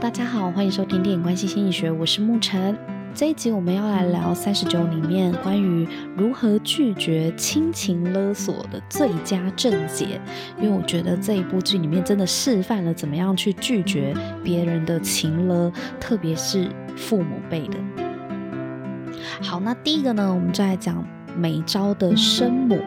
[0.00, 2.78] 大家好，欢迎收听电影关系心理学，我是沐晨。
[3.16, 10.20] 这一集我们要来聊三十九里面关于如何拒绝亲情勒索的最佳正解，
[10.56, 14.14] 因为我觉得这一部剧里面真的示范了怎么样去拒绝
[14.44, 17.76] 别人的情勒，特别是父母辈的。
[19.42, 21.04] 好，那第一个呢，我们就来讲
[21.36, 22.78] 美昭的生母。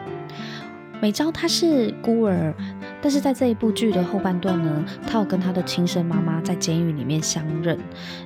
[1.02, 2.54] 美昭她是孤儿。
[3.02, 7.76] 但是在这一部剧的后半段呢，他有跟他的亲生妈妈在监狱里面相认。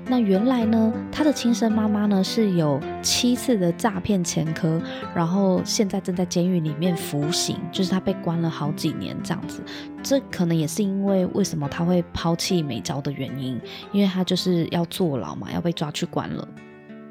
[0.07, 4.81] 那原来呢，他的亲生妈妈呢是有七次的诈骗前科，
[5.15, 9.63] 然后现在正在监狱里面服刑，就是他被关了好几年这样子。
[10.03, 13.59] 这可能也是因为为什么他会抛弃美昭的原因，
[13.93, 16.47] 因为他就是要坐牢嘛，要被抓去关了。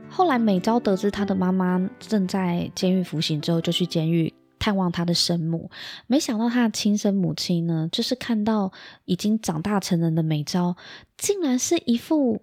[0.07, 4.31] 后来美昭得知他的妈妈正在监狱服刑之后，就去监狱。
[4.59, 5.69] 探望他的生母，
[6.07, 8.71] 没想到他的亲生母亲呢，就是看到
[9.05, 10.75] 已经长大成人的美昭，
[11.17, 12.41] 竟然是一副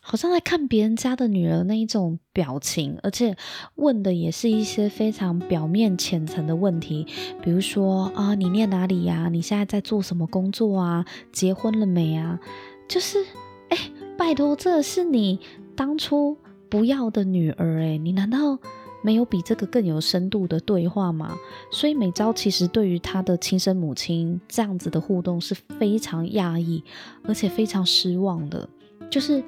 [0.00, 3.36] 好像在看别人家的女儿那一种表情，而且
[3.74, 7.06] 问的也是一些非常表面浅层的问题，
[7.42, 9.28] 比如说啊，你念哪里呀？
[9.30, 11.04] 你现在在做什么工作啊？
[11.32, 12.40] 结婚了没啊？
[12.88, 13.24] 就是，
[13.68, 13.78] 哎，
[14.18, 15.38] 拜托，这是你
[15.76, 16.36] 当初
[16.68, 18.58] 不要的女儿哎，你难道？
[19.02, 21.36] 没有比这个更有深度的对话吗？
[21.70, 26.82] 所以美昭其实对于他的亲生母亲这样子的互动是非常讶异，
[27.24, 28.68] 而且非常失望的。
[29.10, 29.42] 就是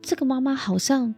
[0.00, 1.14] 这个妈妈好像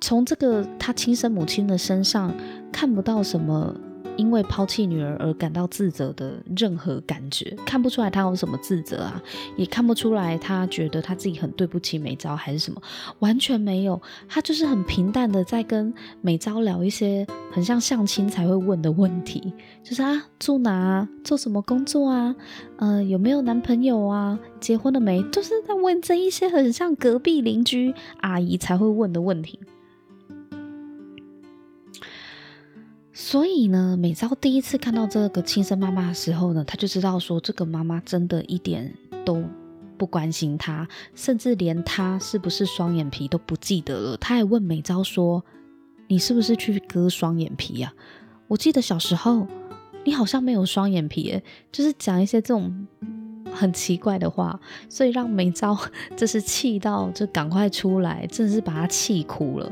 [0.00, 2.34] 从这个她亲生母亲的身上
[2.72, 3.74] 看不到什么。
[4.18, 9.22] 因为抛弃女儿而感到自责的任何感觉，看不出来他有什么自责啊，
[9.56, 12.82] 也看不出来他觉得他自己很对不起美昭还是什么，
[13.20, 19.52] 完全没有，他就是很平淡的在跟美昭聊一些很像相亲才会问的问题，
[19.82, 22.34] 就是啊，住哪啊，做什么工作啊，
[22.76, 29.60] 呃，有没有男朋友啊，结婚了没，就是在问这一些很像隔壁邻居阿姨才会问的问题。
[33.20, 39.42] 所以呢，美昭第一次看到这个亲生妈妈的时候呢，她就知道说，这个妈妈真的一点都
[39.96, 40.86] 不关心她，
[41.16, 44.16] 甚至连她是不是双眼皮都不记得了。
[44.18, 45.44] 她还问美昭说
[46.06, 47.92] ：“你是不是去割双眼皮呀？
[48.46, 49.48] 我记得小时候
[50.04, 51.42] 你好像没有双眼皮，诶，
[51.72, 52.86] 就是讲一些这种
[53.52, 55.76] 很奇怪的话，所以让美昭
[56.16, 59.68] 就是气到就赶快出来，真的是把她气哭了。”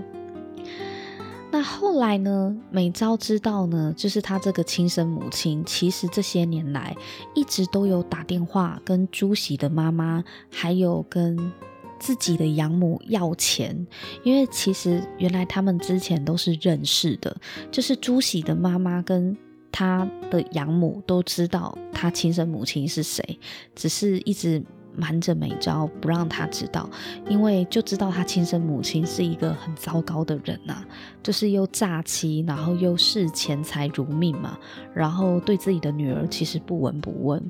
[1.56, 2.54] 那后来呢？
[2.70, 6.94] 美昭知道呢，就是她这个亲生母亲，其实这些年来
[7.34, 11.50] 一直都有打电话跟朱喜的妈妈，还有跟
[11.98, 13.86] 自己的养母要钱，
[14.22, 17.34] 因为其实原来他们之前都是认识的，
[17.70, 19.34] 就是朱喜的妈妈跟
[19.72, 23.40] 他的养母都知道他亲生母亲是谁，
[23.74, 24.62] 只是一直。
[24.96, 26.88] 瞒着美昭不让他知道，
[27.28, 30.82] 因为就知道他亲生母亲是一个很糟糕的人呐、
[31.22, 34.58] 就是又诈欺，然后又视钱财如命嘛，
[34.94, 37.42] 然后对自己的女儿其实不闻不问，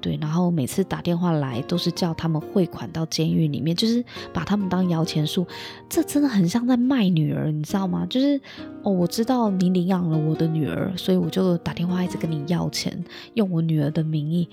[0.00, 5.46] 对，然后每次打电话来都是叫他们汇款到监狱里面，就是把他们当摇钱树，
[5.88, 8.06] 这真的很像在卖女儿，你知道吗？
[8.08, 8.40] 就是
[8.82, 13.04] 哦，我知道你领养了我的女儿，所以我就打电话一直跟你要钱，
[13.34, 14.48] 用我女儿的名义。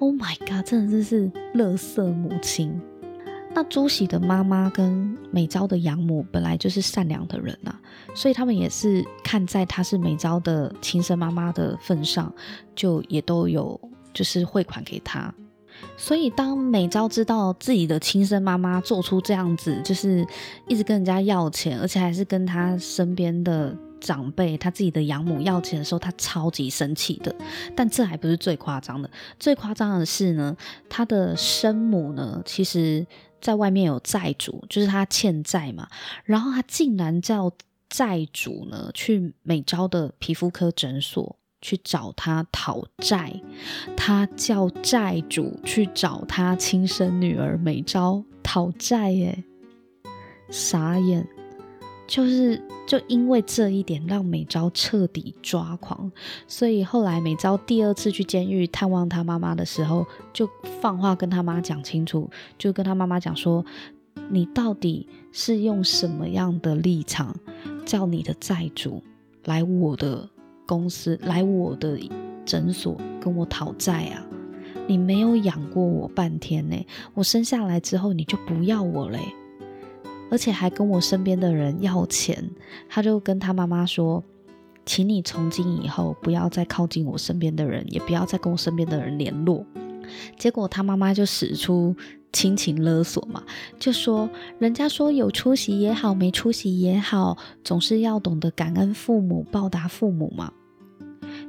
[0.00, 0.64] Oh my god！
[0.64, 2.80] 真的是乐色母亲。
[3.52, 7.78] 那朱喜的妈妈跟美昭的养母本来就是善良的人啊，
[8.14, 12.32] 所以他们也是看在她是美昭的亲生妈妈的份上，
[12.74, 13.78] 就也都有
[14.14, 15.32] 就是汇款给她。
[15.98, 20.26] 所以当美昭知道自己的亲生妈妈做出这样子，就是
[20.66, 23.76] 一直跟人家要钱，而且还是跟她身边的。
[24.00, 27.34] 长辈他自己的养母要钱的时候，他超级生气的。
[27.76, 30.56] 但这还不是最夸张的，最夸张的是呢，
[30.88, 33.06] 他的生母呢，其实
[33.40, 35.88] 在外面有债主，就是他欠债嘛。
[36.24, 37.52] 然后他竟然叫
[37.88, 43.32] 债主呢去美昭的皮肤科诊所去找他讨债，
[43.96, 49.44] 他叫债主去找他亲生女儿美昭讨债，耶，
[50.50, 51.26] 傻眼。
[52.10, 56.10] 就是就因为这一点，让美昭彻底抓狂，
[56.48, 62.28] 所以后来美昭第二次去监狱探望他妈妈的时候，就放话跟他妈讲清楚，
[62.58, 63.64] 就跟他妈妈讲说
[64.28, 67.32] ：“你到底是用什么样的立场，
[67.86, 69.00] 叫你的债主
[69.44, 70.28] 来我的
[70.66, 71.96] 公司，来我的
[72.44, 74.26] 诊所跟我讨债啊？
[74.88, 76.76] 你没有养过我半天呢，
[77.14, 79.20] 我生下来之后你就不要我嘞。”
[80.30, 82.50] 而且还跟我身边的人要钱，
[82.88, 84.22] 他就跟他妈妈说
[84.86, 89.66] ：“请你从今以后不要再靠近我身边的人，也不要再跟我身边的人联络。”
[90.38, 91.94] 结果他妈妈就使出
[92.32, 93.44] 亲情勒索嘛，
[93.78, 94.28] 就说
[94.58, 100.52] 人家说有出息也好，没出息也好，总是要懂得感恩父母，报答父母嘛。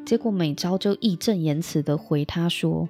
[0.06, 2.88] 结果美昭就义正言辞地回他说：“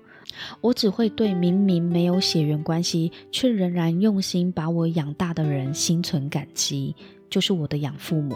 [0.62, 6.96] 我只会对明明没有血缘关系，却仍然用心把我养大的人心存感激，
[7.30, 8.36] 就是我的养父母。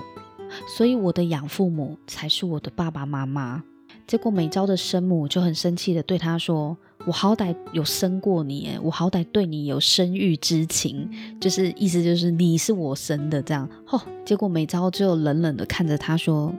[0.78, 3.64] 所以我的养父母才是我的爸爸妈妈。”
[4.08, 6.78] 结果美昭的生母就很生气地对他说
[7.08, 11.10] ：“我好歹有生过你，我好歹对你有生育之情，
[11.42, 16.54] 就是意思就是你是我生的这样。”哦，结果美昭就冷冷的看着他说：“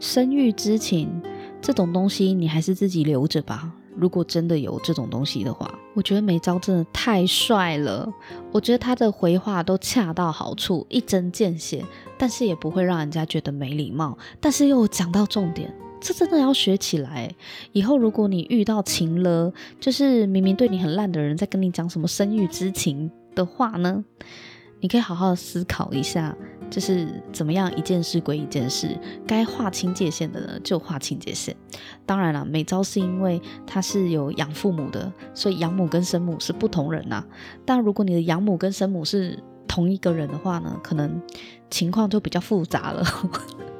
[0.00, 1.08] 生育之情
[1.60, 3.72] 这种东西，你还是自己留着吧。
[3.94, 8.10] 如果真的有这种东西的话，我觉得美昭真的太帅了。
[8.50, 11.84] 我觉得他的回话都恰到好处，一针见血，
[12.18, 15.72] 但是也不会让人家觉得没礼貌，但是又讲到重点。”
[16.04, 17.32] 这真的要学起来。
[17.70, 24.04] 以后如果你遇到情了，就是明明对你很烂的人在跟你讲什么生育之情的话呢，
[24.80, 26.36] 你可以好好思考一下，
[26.72, 31.54] 就是怎么样一件事归一件事，该划清界限的呢就划清界限。
[32.06, 37.22] 当然了，美昭是因为他是有养父母的，所以养母跟生母是不同人呐、
[37.66, 39.38] 但如果你的养母跟生母是
[39.68, 41.20] 同一个人的话呢，可能
[41.68, 43.04] 情况就比较复杂了。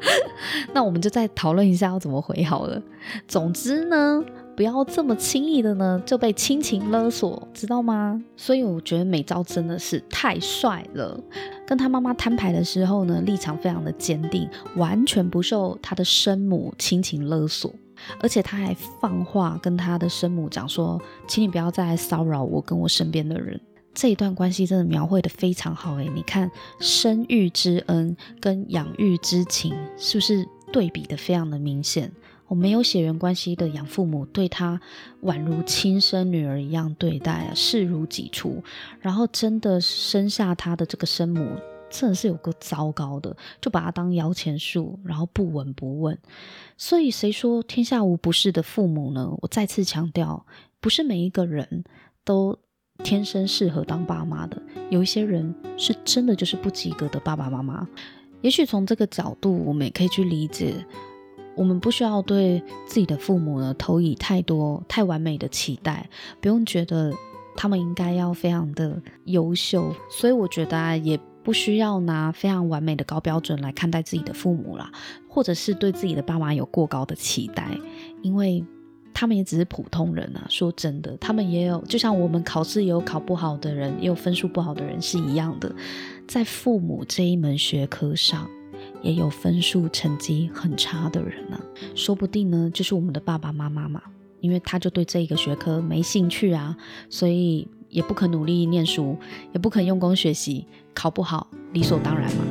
[0.75, 2.83] 那我们就再讨论一下要怎么回好了。
[3.27, 4.23] 总之呢，
[4.55, 8.23] 不要这么轻易的呢就被亲情勒索，知道吗？
[8.37, 11.19] 所以我觉得美昭真的是太帅了。
[11.67, 17.73] 跟他妈妈摊牌的时候呢，立场非常的坚定，完全不受他的生母亲情勒索，
[18.21, 23.59] 而且他还放话跟他的生母讲说，请你不要再来骚扰我跟我身边的人。
[23.95, 32.11] 这一段关系真的描绘得非常好诶，你看生育之恩跟养育之情，是不是对比得非常的明显？
[32.53, 34.79] 我没有血缘关系的养父母对他
[35.23, 38.63] 宛如亲生女儿一样对待，视如己出。
[39.01, 41.57] 然后真的生下他的这个生母，
[41.89, 46.19] 真的是有够糟糕的，就把他当摇钱树，然后不闻不问。
[46.77, 49.35] 所以谁说天下无不是的父母呢？
[49.41, 50.45] 我再次强调，
[50.79, 51.85] 不是每一个人
[52.23, 52.59] 都。
[53.03, 57.89] 天生适合当爸妈的，有一些人是真的就是不及格的爸爸妈妈。
[58.43, 60.75] 也许从这个角度，我们也可以去理解，
[61.55, 66.09] 我们不需要对自己的父母呢投以太多太完美的期待，
[66.41, 67.13] 不用觉得
[67.57, 69.95] 他们应该要非常的优秀。
[70.11, 74.91] 所以我觉得啊，也不需要拿非常完美的高标准来看待自己的父母啦，
[75.29, 77.69] 或者是对自己的爸妈有过高的期待，
[78.23, 78.65] 因为。
[79.15, 85.71] 他们也只是普通人啊，说真的，他们也有，就像我们考试也有考不好的人，也有分数不好的人是一样的，
[86.27, 88.49] 在父母这一门学科上，
[89.03, 91.61] 也有分数成绩很差的人呢、啊。
[91.95, 94.01] 说不定呢，就是我们的爸爸妈妈嘛，
[94.41, 96.77] 因为他就对这个学科没兴趣啊，
[97.11, 99.17] 所以也不肯努力念书，
[99.53, 102.45] 也不肯用功学习，考不好理所当然嘛。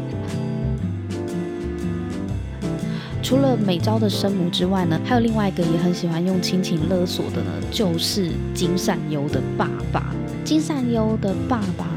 [3.23, 10.13] 除了美昭的生母之外呢，还有另外一个也很喜欢用亲情勒索的呢，就是金善优的爸爸。
[10.43, 11.87] 金善优的爸爸，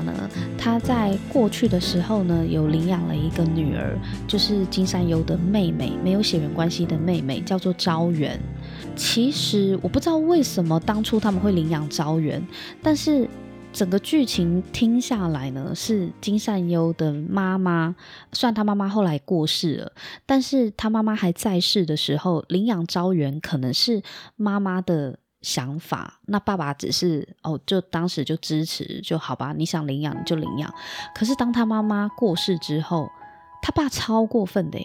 [0.64, 8.40] 他在过去的时候呢，有领养了一个女儿，就是金善优的妹妹，没有血缘关系的妹妹，叫做昭元。
[8.96, 12.42] 其实我不知道为什么当初他们会领养昭元，
[12.82, 13.28] 但是。
[13.74, 17.96] 整个剧情听下来呢，是金善优的妈妈。
[18.32, 19.92] 虽然他妈妈后来过世了，
[20.24, 24.00] 但是他妈妈还在世的时候，领养昭元可能是
[24.36, 26.18] 妈妈的想法。
[26.26, 30.72] 那爸爸只是哦，就当时就支持就好吧，你想领养你就领养。
[31.14, 33.08] 可是当他妈妈过世之后，
[33.62, 34.84] 他爸超过分的，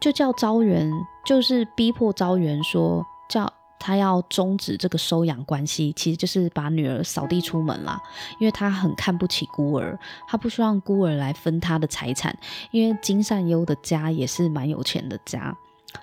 [0.00, 0.90] 就叫昭媛，
[1.24, 3.52] 就是逼迫昭媛说叫。
[3.78, 8.00] 他要终止这个收养关系，其实就是把女儿扫地出门啦。
[8.40, 9.96] 因为他很看不起孤儿，
[10.26, 12.36] 他不希望孤儿来分他的财产。
[12.70, 15.54] 因为金善优的家也是蛮有钱的家，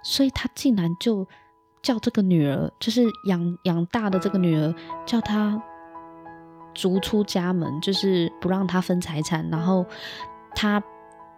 [0.04, 1.28] 所以他竟然就
[1.84, 4.74] 叫这个女儿，就是养养大的这个女儿，
[5.06, 5.62] 叫她
[6.74, 9.48] 逐出家门，就是不让她分财产。
[9.52, 9.86] 然后
[10.56, 10.82] 他。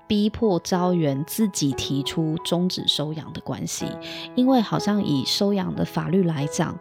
[0.07, 3.87] 逼迫昭媛自己提出终止收养的关系，
[4.35, 6.77] 因为好像以收养的法律来讲，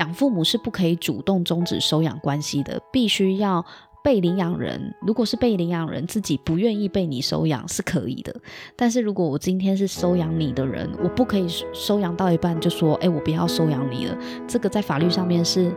[0.00, 3.64] 养父母是不可以主动终止收养关系的，必须要
[4.08, 8.34] 被领养人，如果是被领养人自己不愿意被你收养是可以的，
[8.74, 15.70] 但是如果我今天是收养你的人，我不可以收养到一半就说，哎，我不要收养你了，这个在法律上面是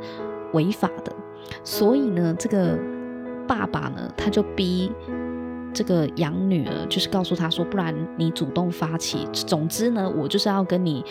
[0.53, 1.11] 违法的。
[1.61, 2.79] 所以呢，这个
[3.45, 4.89] 爸爸呢，他就逼。
[5.73, 11.03] 这个养女儿就是告诉他说，不然你主动发起，总之呢，我就是要跟你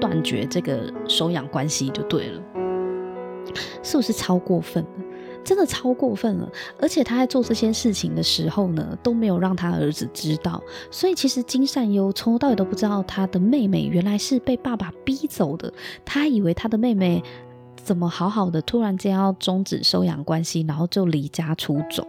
[0.00, 2.42] 断绝这个收养关系就对了，
[3.82, 5.04] 是不是超过分了？
[5.44, 6.48] 真的超过分了。
[6.80, 10.62] 而且他在做这些事情的时候呢，都没有让他儿子知道。
[10.90, 15.72] 所以其实金善优从头到尾都不知道他的妹妹原来是被爸爸逼走的。
[16.04, 17.22] 他以为他的妹妹
[17.76, 22.06] 怎么好好的，突然间要终止收养关系，然后就离家出走。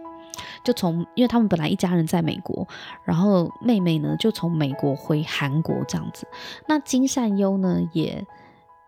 [0.64, 2.66] 就从，因为他们本来一家人在美国，
[3.04, 6.26] 然后妹妹呢就从美国回韩国这样子。
[6.66, 8.24] 那金善优呢也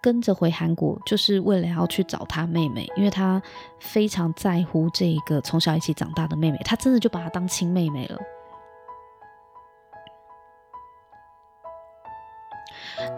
[0.06, 3.42] 跟着回韩国，就是为了要去找他妹妹，因为他
[3.80, 8.16] 非常在乎这个从小一起长大的妹妹，他真的就把她当亲妹妹了。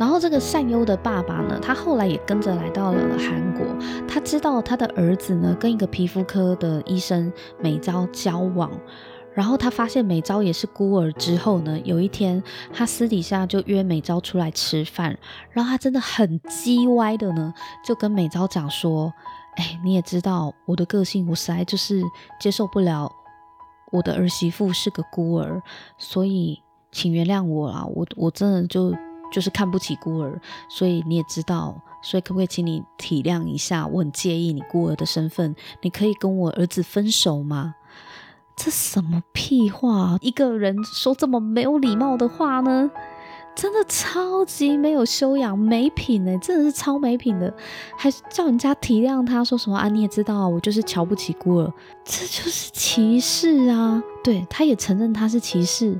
[0.00, 3.66] 然后这个善优的爸爸呢，他后来也跟着来到了韩国。
[4.09, 7.30] 他知道他的儿子呢跟一个皮肤科的医生
[7.61, 8.71] 美昭交往，
[9.38, 12.42] 然后他发现美昭也是孤儿之后呢，有一天
[12.73, 15.16] 他私底下就约美昭出来吃饭，
[15.52, 17.54] 然后他真的很叽歪的呢，
[17.85, 19.14] 就跟美昭讲说
[19.54, 22.02] ：“哎，你也知道我的个性，我实在就是
[22.40, 23.09] 接受不了
[23.92, 25.62] 我的儿媳妇是个孤儿，
[25.97, 28.92] 所以请原谅我啦，我我真的就。”
[29.30, 30.40] 就是看不起孤儿，
[30.71, 33.87] 所以你也知道，所以可不可以请你体谅一下？
[33.87, 37.75] 我很介意你孤儿的身份，你可以跟我儿子分手吗？
[38.59, 40.19] 这什么屁话？
[40.21, 42.91] 一个人说这么没有礼貌的话呢？
[43.55, 47.53] 真的超级没有修养、没品哎，真的是超没品的，
[47.97, 49.88] 还叫人家体谅他，说什么啊？
[49.88, 51.73] 你也知道，我就是瞧不起孤儿，
[52.05, 54.03] 这就是歧视啊！
[54.23, 55.99] 对，他也承认他是歧视，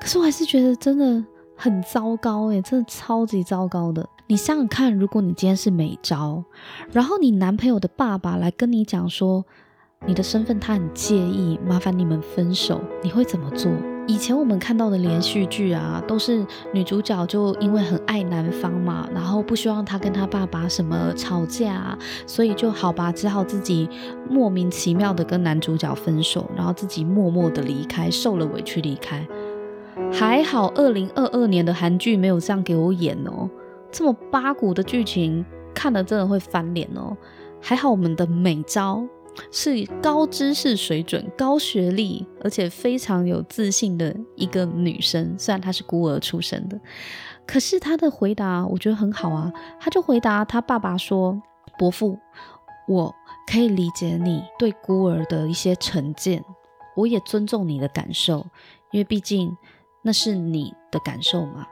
[0.00, 1.24] 可是我还是觉得真的。
[1.58, 4.06] 很糟糕诶，真的超级糟糕的。
[4.26, 6.44] 你想想看，如果你今天是美招，
[6.92, 9.42] 然后你男朋友的爸爸来跟你讲说，
[10.04, 13.72] 你的身份他很介意，麻烦你们分手，你会怎么做？
[14.06, 23.88] 以前我们看到的连续剧啊，都是女主角就因为很爱男方嘛，然后不希望他跟他爸爸什么吵架，所以就好吧，只好自己
[24.30, 29.26] 莫名其妙的跟男主角分手，然后自己默默的离开，受了委屈离开。
[30.12, 33.50] 还好，二零二二年的韩剧没有这样给我演哦。
[33.90, 37.16] 这么八股的剧情，看了真的会翻脸哦。
[37.60, 39.02] 还好我们的美招
[39.50, 45.34] 是高知识水准、高学历，而且非常有自信的一个女生。
[45.38, 46.78] 虽然她是孤儿出身的，
[47.46, 49.52] 可是她的回答我觉得很好啊。
[49.80, 51.40] 她就回答她爸爸说
[51.78, 52.18] ：“伯父，
[52.88, 53.14] 我
[53.50, 56.44] 可以理解你对孤儿的一些成见，
[56.96, 58.46] 我也尊重你的感受，
[58.92, 59.56] 因为毕竟。”
[60.02, 61.66] 那是你的感受嘛？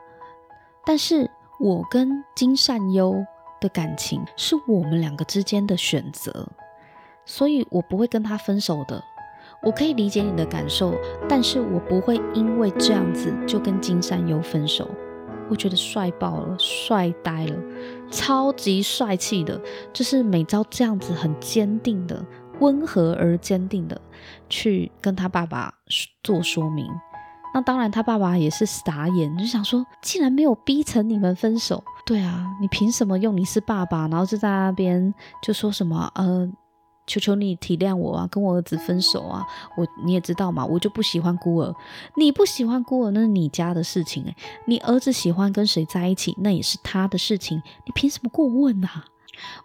[0.84, 1.30] 但是
[1.60, 3.24] 我跟金善优
[3.60, 6.48] 的感情是我们两个之间的选择，
[7.24, 9.02] 所以我不会跟他分手的。
[9.62, 10.94] 我可以理解你的感受，
[11.28, 14.88] 但是我不会因为这样子就跟金善优分手。
[15.48, 17.56] 我觉得帅爆了，帅呆了，
[18.10, 19.60] 超级帅气的，
[19.92, 22.24] 就是每招这样子很坚定的、
[22.60, 24.00] 温和而坚定的
[24.48, 25.72] 去跟他爸爸
[26.22, 26.86] 做说明。
[27.54, 36.50] 那当然，他爸爸也是傻眼，就想说，既然没有逼成你们分手，对啊，你凭什么用你是爸爸，然后就在那边就说什么，呃，
[37.06, 39.46] 求求你体谅我啊，跟我儿子分手啊，
[39.76, 41.74] 我你也知道嘛，我就不喜欢孤儿，
[42.16, 44.34] 你不喜欢孤儿那是你家的事情诶，
[44.66, 49.04] 你儿子喜欢跟谁在一起那也是他的事情，你凭什么过问啊？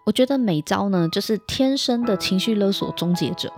[0.03, 3.53] 我觉得美招呢，就是天生的情绪勒索终结者。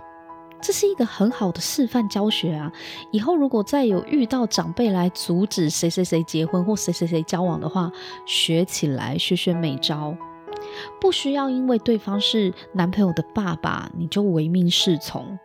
[0.60, 2.70] 这是一个很好的示范教学啊！
[3.10, 7.90] 以后如果再有遇到长辈来阻止谁谁谁结婚或谁谁谁交往的话，
[8.26, 10.16] 学起来，学学美招，
[11.00, 15.38] 不需要因为对方是男朋友的爸爸，你就唯命是从，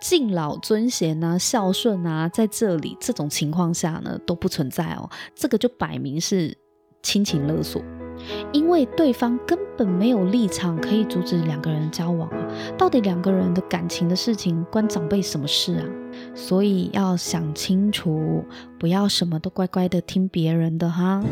[0.00, 6.56] 敬老尊贤啊，孝顺啊，在这里这种情况下呢都不存在哦，这个就摆明是
[7.02, 7.82] 亲情勒索。
[8.52, 12.38] 因为对方根本没有立场可以阻止两个人交往啊，
[12.78, 15.84] 到底两个人的感情的事情关长辈什么事啊？
[16.32, 18.44] 所以要想清楚，
[18.78, 21.22] 不要什么都乖乖的听别人的哈。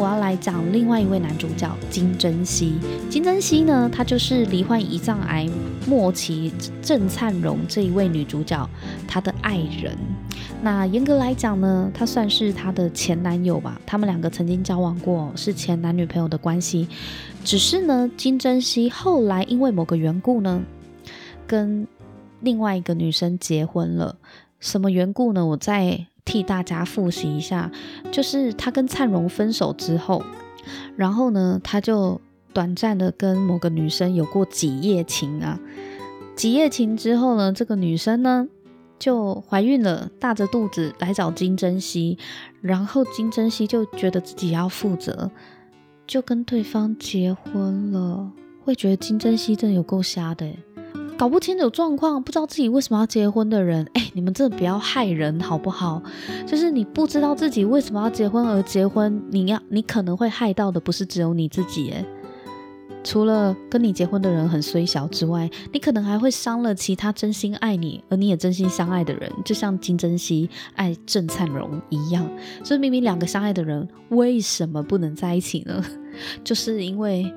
[0.00, 2.72] 我要来讲另外一位男主角金珍熙。
[3.10, 5.46] 金珍熙呢，他就是罹患胰脏癌
[5.86, 8.66] 末期郑灿荣这一位女主角
[9.06, 9.94] 她的爱人。
[10.62, 13.78] 那严格来讲呢，他算是他的前男友吧。
[13.84, 16.88] 他们两个曾经交往过，是前男女朋友的关系。
[17.44, 20.62] 只是呢，金珍熙后来因为某个缘故呢，
[21.46, 21.86] 跟
[22.40, 24.16] 另外一个女生结婚了。
[24.60, 25.44] 什么缘故呢？
[25.44, 27.68] 我在替大家复习一下，
[28.12, 30.22] 就是他跟灿荣分手之后，
[30.94, 32.20] 然后呢，他就
[32.52, 35.58] 短暂的跟某个女生有过几夜情啊。
[36.36, 38.46] 几夜情之后呢，这个女生呢
[38.96, 42.16] 就怀孕了，大着肚子来找金珍熙，
[42.60, 45.32] 然后金珍熙就觉得自己要负责，
[46.06, 48.30] 就跟对方结婚了，
[48.64, 50.48] 会觉得金珍熙真的有够瞎的，
[51.20, 56.02] 搞不清楚状况，不知道自己为什么要结婚的人，哎，你们真的不要害人好不好？
[56.46, 62.02] 就是你不知道自己为什么要结婚而结婚，你要你可能会害到的不是只有你自己，哎。
[63.04, 72.26] 除了跟你结婚的人很衰小之外，你可能还会伤了其他真心爱你，而你也真心相爱的人，就像金珍熙爱郑灿荣一样。
[72.64, 75.84] 所以明明两个相爱的人，为什么不能在一起呢？
[76.42, 77.30] 就是因为，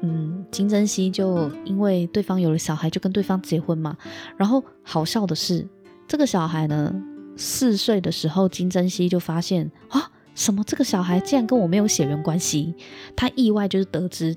[0.00, 3.96] 嗯，金珍熙就因为对方有了小孩，就跟对方结婚嘛。
[4.36, 5.66] 然后好笑的是，
[6.06, 6.94] 这个小孩呢，
[7.36, 12.74] 四岁的时候，金珍熙就发现啊，什么这个小孩竟然跟我没有血缘关系，
[13.16, 14.36] 他意外就是得知。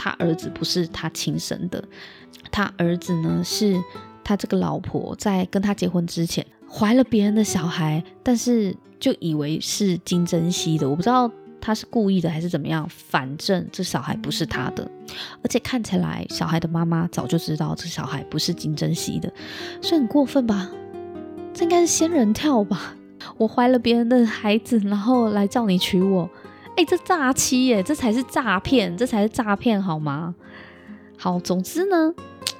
[0.00, 1.82] 他儿子不是他亲生的，
[2.52, 3.76] 他儿子呢，是
[4.22, 11.28] 他这个老婆在跟他结婚之前怀了别人的小孩，但是就以为是金珍熙的，我不知道
[11.60, 14.88] 他是故意的还是怎么样，反正这小孩不是他的，
[15.42, 19.32] 而且看起来小孩的妈妈早就知道这小孩不是金珍熙的，
[19.82, 20.70] 所以很过分吧？
[21.52, 22.94] 这应该是仙人跳吧？
[23.36, 26.30] 我怀了别人的孩子，然后来叫你娶我。
[26.76, 30.34] 哎，这诈欺耶，这才是诈骗，这才是诈骗，好吗？
[31.16, 32.14] 好，总之呢，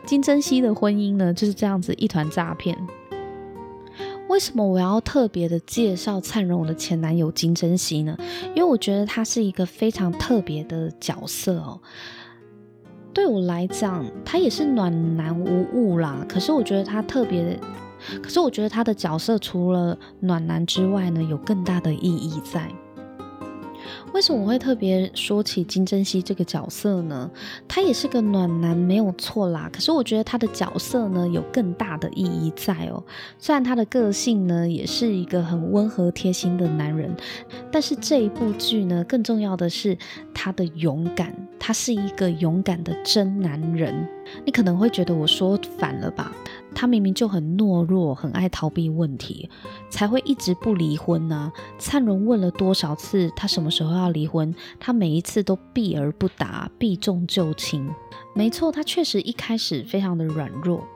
[0.05, 2.77] 金珍熙的婚姻呢就是这样子一团诈骗。
[4.29, 8.17] 为什么我要特别的介绍灿荣的前男友金珍熙呢？
[8.55, 11.81] 因为我觉得他是一个非常特别的角色哦。
[13.13, 16.25] 对我来讲，他也是暖男无误啦。
[16.29, 17.59] 可是我觉得他特别，
[18.23, 22.71] 可是我觉得他的角色除了暖男之外呢，有更大的意义在。
[24.13, 27.31] 为什么我会特别说起金珍熙这个角色呢？
[27.67, 29.69] 他也是个暖男，没有错啦。
[29.73, 33.03] 可是我觉得他的角色呢，有更大的意义在哦。
[33.39, 37.15] 虽然他的个性呢，也是一个很温和贴心的男人，
[37.71, 39.97] 但是这一部剧呢，更重要的是
[40.35, 41.35] 他的勇敢。
[41.61, 44.09] 他是一个勇敢的真男人。
[44.47, 46.33] 你可能会觉得我说反了吧？
[46.75, 49.49] 他明明就很懦弱，很爱逃避问题，
[49.91, 51.53] 才会一直不离婚呢。
[51.79, 57.89] 灿荣问了多少次他什么时候要离婚，他每一次都避而不答，避重就轻。
[58.35, 60.87] 没错，他确实一开始非常的软弱，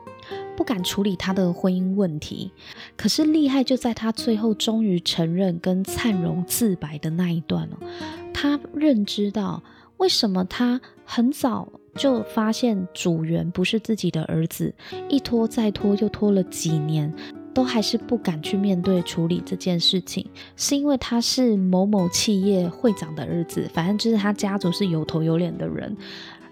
[0.55, 2.51] 不敢处理他的婚姻问题。
[2.95, 7.87] 可是厉害就在他最后终于承认跟灿荣自白的那一段哦，
[8.33, 9.61] 他认知到
[9.97, 11.67] 为什么他很早。
[11.95, 14.73] 就发现主源不是自己的儿子，
[15.09, 17.13] 一拖再拖，又拖了几年，
[17.53, 20.25] 都还是不敢去面对处理这件事情，
[20.55, 25.95] 是因为他是某某企业会长的儿子，反正就是他家族是有头有脸的人，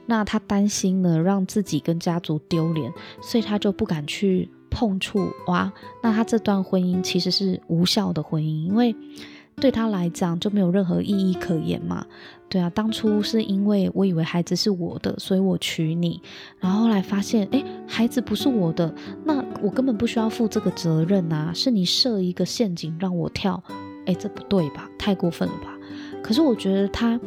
[0.06, 5.28] 那他担心呢，让自己跟家族丢脸，所以他就不敢去碰触。
[5.48, 5.74] 哇，
[6.04, 8.96] 那他这段婚姻其实是无效的婚姻，因为。
[9.62, 12.06] 对他来讲就没有任何意义可言嘛？
[12.50, 16.20] 对啊，当初是因为我以为孩子是我的，所以我娶你，
[16.60, 18.94] 然后后来发现，诶，孩子不是我的，
[19.24, 21.54] 那我根本不需要负这个责任啊！
[21.56, 23.64] 是你设一个陷阱让我跳，
[24.08, 24.90] 诶，这不对吧？
[25.00, 25.78] 太过分了吧？
[26.22, 27.18] 可是我觉得他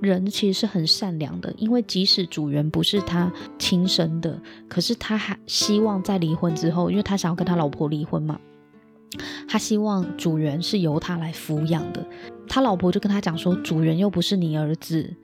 [0.00, 8.40] 人其实是很善良的，因为即使主人不是他亲生的，可是他还希望在离婚之后，因为他想要跟他老婆离婚嘛。
[9.48, 12.04] 他希望主人是由他来抚养的，
[12.48, 15.14] 他老婆就跟他讲说，主人又不是你儿子，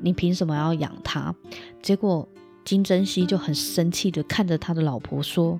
[0.00, 1.34] 你凭什么要养他？
[1.82, 2.28] 结果
[2.64, 5.58] 金珍熙就很生气的看着他的老婆说，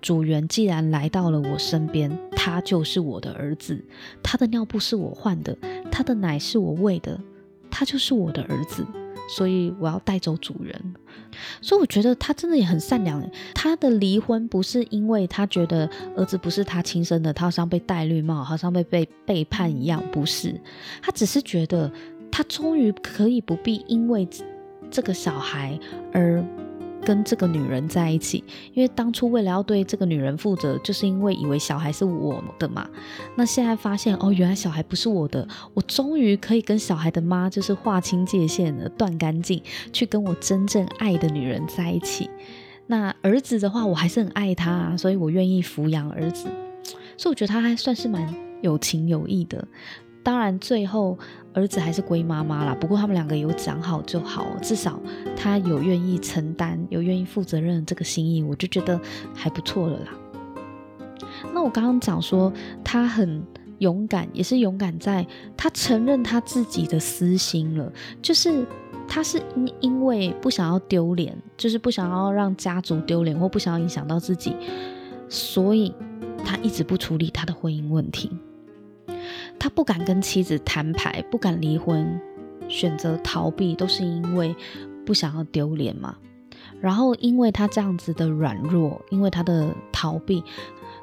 [0.00, 3.84] 主人既然来到了我身边，他就是我的儿子，
[4.22, 5.56] 他的尿布是我换的，
[5.90, 7.20] 他的奶是我喂的，
[7.70, 8.84] 他就是我的儿子。
[9.36, 10.94] 所以我要带走主人，
[11.60, 13.24] 所以我觉得他真的也很善良。
[13.54, 20.60] 他的离婚不是因为他觉得儿子不是他亲生的，他好像被戴绿帽，好像被被背叛一样，不是。
[21.00, 21.90] 他只是觉得
[22.30, 24.28] 他终于可以不必因为
[24.90, 25.78] 这个小孩
[26.12, 26.44] 而。
[27.04, 32.88] 跟这个女人在一起，因为当初为了要对这个女人负责，就是因为以为小孩是我的嘛。
[33.36, 42.28] 那现在发现哦，原来小孩不是我的，我终于可以跟小孩的妈就是划清界限了，断干净，去跟我真正爱的女人在一起。
[42.86, 46.48] 那儿子的话，我还是很爱他啊，所以我愿意抚养儿子。
[47.16, 49.66] 所以我觉得他还算是蛮有情有义的。
[50.22, 51.18] 当然，最后
[51.54, 52.74] 儿子还是归妈妈啦。
[52.74, 55.00] 不过他们两个有讲好就好，至少
[55.34, 59.00] 他有愿意承担、有愿意负责任的这个心意，我就觉得
[59.34, 60.08] 还不错了啦。
[61.54, 62.52] 那我刚刚讲说
[62.84, 63.42] 他很
[63.78, 68.66] 勇敢，也是勇敢在他承认他自己的私心了，就是
[69.08, 74.54] 他是因因为不想要丢脸，就是不想要让家族丢脸，或不想要影响到自己，
[75.30, 75.94] 所以
[76.44, 78.30] 他一直不处理他的婚姻问题。
[79.60, 82.20] 他不敢跟妻子摊牌，不敢离婚，
[82.66, 84.56] 选择逃避，都是因为
[85.06, 86.16] 不想要丢脸嘛。
[86.80, 90.42] 然后因为他这样子的软弱，因为他的逃避，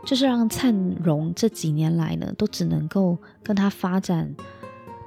[0.03, 4.35] 就是让灿荣这几年来呢，都只能够跟他发展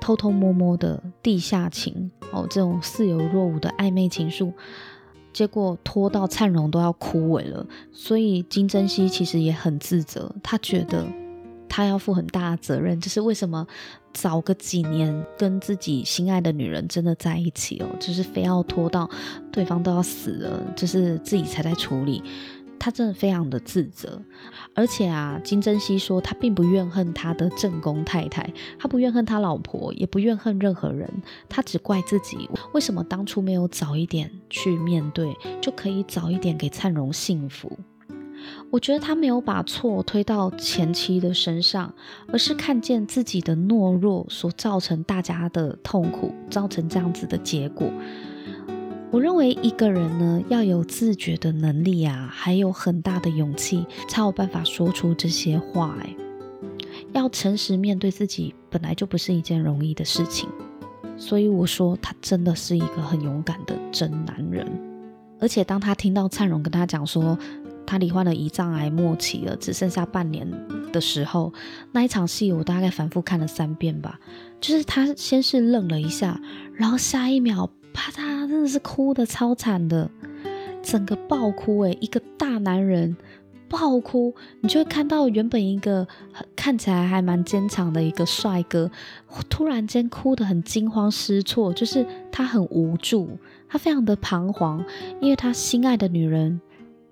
[0.01, 4.53] 偷偷摸摸的地下情哦，这种似有若无的暧昧情愫。
[5.33, 11.07] 结果拖到灿荣都要枯萎了，所以金珍熙其实也很自责，他觉得
[11.71, 13.67] 他要负很大的责任，就是为什么
[14.13, 19.09] 早个几年跟自己心爱的女人真的在一起哦，就是非要拖到
[19.51, 22.23] 对方都要死了，就是自己才在处理。
[22.83, 24.19] 他真的非常的自责，
[24.75, 31.07] 而且啊，金珍熙说他并不怨恨他的正宫太太，他不怨恨他老婆，也不怨恨任何人，
[31.47, 37.79] 他只怪自己为什么当初没有早一点去面对，就可以早一点给灿荣幸福。
[38.71, 41.93] 我觉得他没有把错推到前妻的身上，
[42.33, 47.91] 而是看见自己的懦弱所造成大家的痛苦，造成这样子的结果。
[49.11, 55.97] 我认为一个人呢，要有自觉的能力啊，还有很大的勇气，才有办法说出这些话。
[56.01, 56.15] 哎，
[57.13, 60.49] 要诚实面对自己，本来就不是一件容易的事情。
[61.17, 64.67] 所以我说，他真的是一个很勇敢的真男人。
[65.41, 67.37] 而且当他听到灿荣跟他讲说，
[67.91, 70.49] 他罹患了胰脏癌末期了，只剩下半年
[70.93, 71.53] 的时候，
[71.91, 74.21] 那一场戏我大概反复看了三遍吧。
[74.61, 76.41] 就是他先是愣了一下，
[76.75, 77.69] 然后下一秒。
[77.93, 80.09] 啪嗒，真的是哭的超惨的，
[80.81, 83.17] 整个爆哭诶，一个大男人
[83.69, 86.07] 爆哭，你就会看到原本一个
[86.55, 88.89] 看起来还蛮坚强的一个帅哥，
[89.49, 93.37] 突然间哭得很惊慌失措，就是他很无助，
[93.69, 94.85] 他非常的彷徨，
[95.21, 96.61] 因为他心爱的女人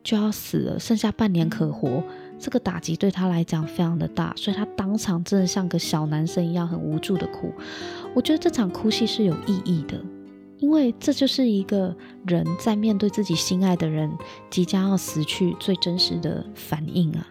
[0.08, 2.02] 就要死了，剩下半年可活，
[2.38, 7.52] 这个打击对他来讲非常的大，所以他当场真的像个小男生一样很无助的哭。
[8.14, 10.00] 我觉得这场哭戏是有意义的。
[10.60, 11.94] 因为这就是一个
[12.26, 14.10] 人在面对自己心爱的人
[14.48, 17.28] 即将要死去最真实的反应啊！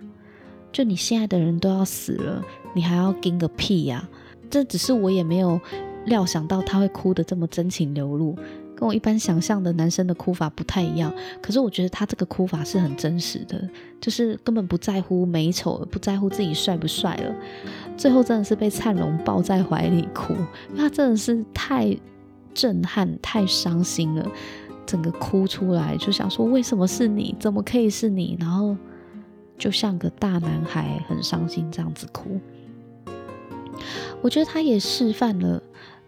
[0.72, 4.08] 就你心爱的人都要死了，你还要惊个屁呀！
[4.52, 5.60] 这只是我也没有
[6.06, 8.38] 料想到他会哭得这么真情流露，
[8.78, 11.12] 跟我一般想象的男生的哭法不太一样。
[11.42, 13.68] 可是我觉得他这个哭法是很真实的，
[14.00, 17.36] 就是根本不在乎美丑，不在乎自己帅不帅了。
[17.98, 20.34] 最后真的是被灿荣抱在怀里哭，
[20.78, 21.98] 他真的是太。
[22.54, 24.28] 震撼，太伤心了，
[24.84, 27.36] 整个哭出来，就想说为什么是你？
[27.40, 28.36] 怎么可以是你？
[28.40, 28.76] 然后
[29.60, 32.40] 就像个大男孩，很伤心这样子哭。
[34.24, 35.62] 我觉得他也示范了，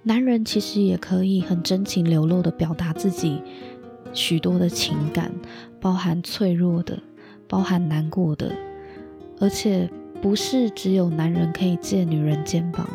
[0.03, 3.41] 男人其实也可以很真情流露的表达自己
[4.13, 5.31] 许多的情感，
[5.79, 6.97] 包含脆弱的，
[7.47, 8.51] 包含难过的，
[9.39, 9.89] 而且
[10.21, 12.88] 不是只有男人可以借女人肩膀。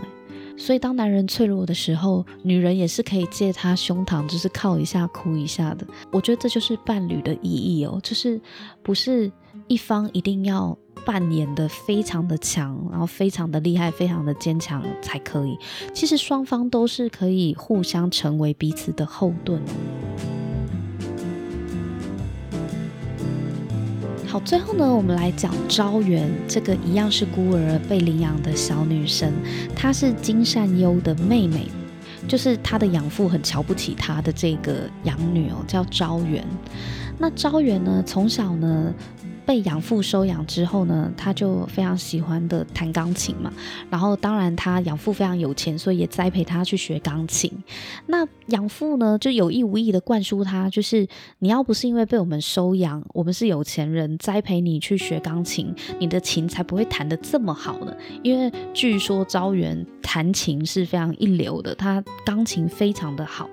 [0.57, 5.85] 所以，当男人脆弱的时候，女人也是可以借他胸膛，就是靠一下、哭一下的。
[6.13, 8.41] 我觉得这就是伴侣的意义哦，就是
[8.81, 9.31] 不是
[9.67, 15.59] 一方一定要扮演的非常的强，然后非常的厉害、非常的坚强才可以。
[15.93, 19.61] 其实双方都是可以互相成为彼此的后盾。
[24.27, 29.33] 好，最后呢，我们来讲昭媛这个一样是孤儿被领养的小女生，
[29.77, 31.69] 她是金善优的妹妹，
[32.27, 36.45] 就是她的养父很瞧不起她的这个养女哦，叫昭媛。
[37.17, 38.93] 那昭媛呢，从小呢。
[39.47, 43.53] 被养父收养之后呢，他就非常喜欢的弹钢琴嘛。
[43.91, 47.51] 然后当然他养父非常有钱，所以也栽培他去学钢琴。
[48.07, 51.07] 那养父呢，就有意无意的灌输他，就是
[51.39, 57.95] 你要不是因为被我们收养，我们是有钱人栽培你去学钢琴，你的琴才不会弹得这么好呢。
[58.23, 63.49] 因为据说昭媛弹琴是非常一流的，他钢琴非常的好。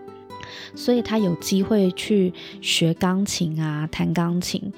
[0.75, 4.71] 所以他有机会去学钢琴啊，弹钢琴。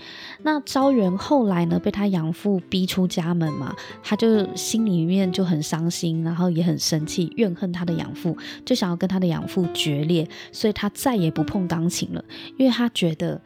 [0.44, 10.28] 那昭媛后来呢，被他养父逼出家门嘛，他就心里面就很伤心，然后也很生气，怨恨他的养父，就想要跟他的养父决裂。
[10.52, 12.24] 所以他再也不碰钢琴了，
[12.58, 13.42] 因为他觉得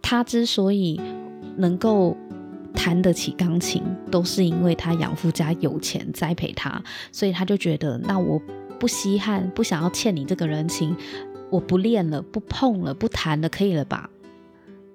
[0.00, 1.00] 他之所以
[1.56, 2.16] 能够
[2.74, 8.40] 弹得起钢琴，都是因为他养父家有钱栽培他，所以他就觉得，那我
[8.78, 10.96] 不稀罕，不想要欠你这个人情。
[11.50, 14.10] 我不练了，不碰了，不弹了，可以了吧？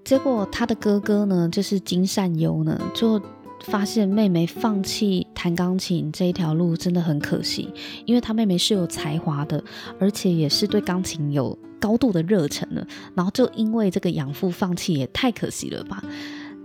[0.04, 3.22] 结果他的哥哥呢，就是金善优呢，就
[3.62, 7.74] 发现妹妹放弃弹钢琴这一条路真的很可惜，
[8.06, 9.64] 因为他妹妹是有才华的，
[10.00, 12.86] 而且也是对钢琴有高度的热忱的。
[13.16, 16.04] 然后就因为这个养父放弃，也太可惜了吧？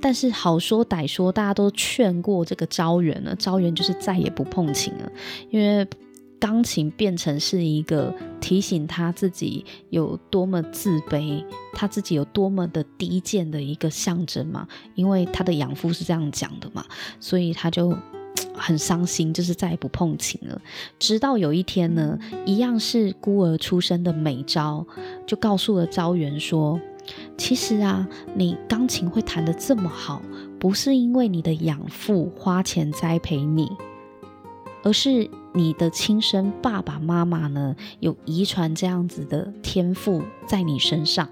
[0.01, 5.11] 但是好说歹说，大家都劝过这个昭媛了，昭媛就是再也不碰琴了，
[5.51, 5.87] 因为。
[6.41, 14.67] 钢琴变成是一个提醒他自己有多么自卑，他自己有多么的低贱的一个象征嘛。
[14.95, 16.85] 因为他的养父是这样讲的嘛，
[17.19, 17.97] 所以他就
[18.55, 20.61] 很伤心，就是再也不碰琴了。
[20.99, 24.87] 直到有一天呢，一样是孤儿出身的美昭，
[25.27, 26.81] 就告诉了昭元说
[27.37, 30.23] ：“其实啊，你钢琴会弹得这么好，
[30.61, 33.71] 不是因为你的养父花钱栽培你。”
[34.85, 41.29] 而是你的亲生爸爸妈妈呢，有遗传这样子的天赋在你身上。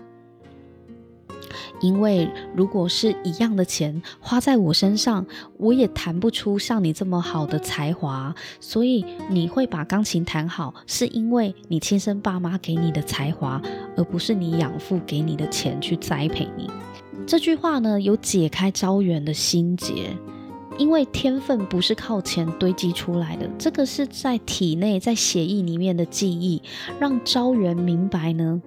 [1.80, 5.26] 因为如果是一样的钱花在我身上，
[5.58, 8.34] 我也弹不出像你这么好的才华。
[8.60, 13.60] 所以你会把钢琴弹好，是因为你亲生爸妈给你的才华，
[13.96, 16.70] 而不是你养父给你的钱去栽培你。
[17.26, 20.16] 这句话呢，有解开招远的心结。
[20.78, 26.62] 因为天分不是靠钱堆积出来的，这个是在体内、在血液里面的记忆，
[26.98, 28.60] 让昭元明白呢。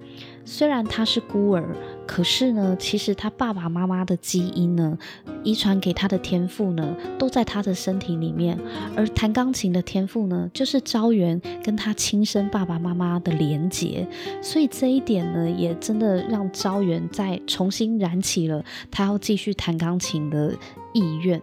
[0.45, 1.75] 虽然他是孤儿，
[2.07, 4.97] 可是呢，其实他爸爸妈妈的基因呢，
[5.43, 8.57] 遗传给他的天赋呢，都在他的身体里面。
[8.95, 14.07] 而弹钢琴的天赋呢，就是昭元跟他亲生爸爸妈妈的连结。
[14.41, 20.55] 所以这一点呢，也真的让昭元再重新燃起了他要继续弹钢琴的
[20.93, 21.39] 意愿。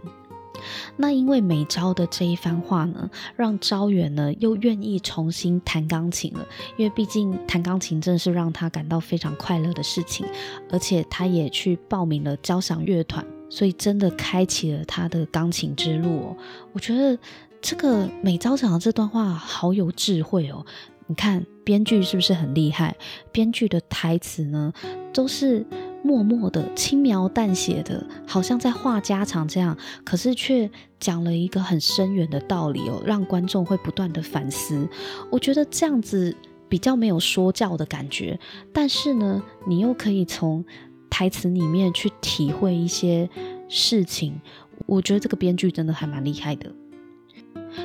[0.96, 6.46] 那因为美昭的这一番话呢，让昭元呢又愿意重新弹钢琴了。
[6.76, 10.26] 因为毕竟弹钢琴真的是让他感到非常快乐的事情，
[10.70, 16.36] 而且他也去报名了交响乐团，所以真的开启了他的钢琴之路哦。
[16.72, 17.18] 我觉得
[17.60, 20.64] 这个美昭讲的这段话好有智慧哦。
[21.08, 22.96] 你看编剧是不是很厉害？
[23.30, 24.72] 编剧的台词呢
[25.12, 25.66] 都是。
[26.06, 34.88] 默默的、轻描淡写的，好像在话家常这样，可是却讲了一个很深远的道理哦，让观众会不断的反思。
[35.32, 36.34] 我觉得这样子
[36.68, 38.38] 比较没有说教的感觉，
[38.72, 40.64] 但是呢，你又可以从
[41.10, 43.28] 台词里面去体会一些
[43.68, 44.40] 事情。
[44.86, 46.72] 我觉得这个编剧真的还蛮厉害的。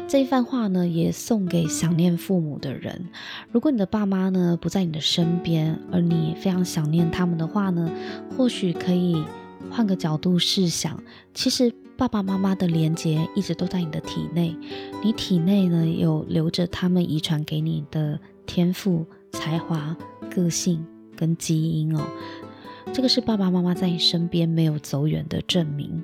[0.08, 3.10] 这一番话呢，也送给想念父母的人。
[3.52, 7.90] 如果你的爸妈呢不在你的身边，而你非常想念他们的话呢，
[8.36, 9.24] 或许可以
[9.70, 11.02] 换个角度试想，
[11.34, 14.56] 其实爸爸妈妈的连结一直都在你的体内，
[15.04, 19.96] 你体内呢有留着他们遗传给你的天赋、才华、
[20.30, 22.02] 个性跟基因哦。
[22.92, 26.04] 这个是爸爸妈妈在你身边没有走远的证明。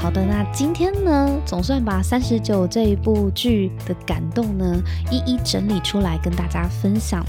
[0.00, 4.80] 好的，那今天呢，总算把三十九这一部剧的感动呢，
[5.10, 7.24] 一一整理出来跟大家分享。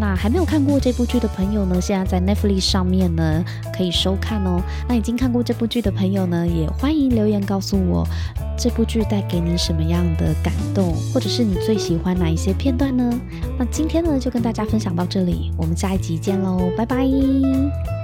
[0.00, 3.44] 那还没有看过这部剧的朋友呢，现在在 Netflix 上面呢
[3.76, 4.60] 可以收看哦。
[4.88, 8.06] 那已经看过这部剧的朋友呢，也欢迎留言告诉我，
[8.56, 13.12] 这部剧带给你什么样的感动，或者是你最喜欢哪一些片段呢？
[13.58, 18.03] 那今天呢，就跟大家分享到这里，我们下一集见喽，拜拜。